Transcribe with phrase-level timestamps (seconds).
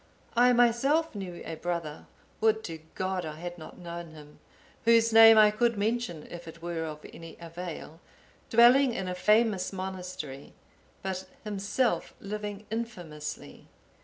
[0.35, 2.07] I myself knew a brother,
[2.39, 4.39] would to God I had not known him,
[4.83, 7.99] whose name I could mention if it were of any avail,
[8.49, 10.53] dwelling in a famous monastery,
[11.03, 13.67] but himself living infamously.